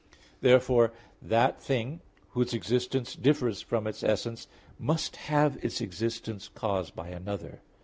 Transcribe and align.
Therefore 0.41 0.93
that 1.21 1.61
thing, 1.61 2.01
whose 2.29 2.55
existence 2.55 3.15
differs 3.15 3.61
from 3.61 3.85
its 3.85 4.01
essence, 4.01 4.47
must 4.79 5.15
have 5.15 5.63
its 5.63 5.79
existence 5.79 6.47
caused 6.55 6.95
by 6.95 7.09
another. 7.09 7.61